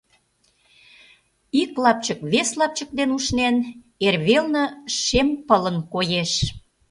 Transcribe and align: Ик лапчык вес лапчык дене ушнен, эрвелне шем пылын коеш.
Ик 1.61 1.71
лапчык 1.83 2.19
вес 2.31 2.49
лапчык 2.59 2.89
дене 2.97 3.13
ушнен, 3.17 3.55
эрвелне 4.07 4.65
шем 4.97 5.29
пылын 5.47 5.77
коеш. 5.93 6.31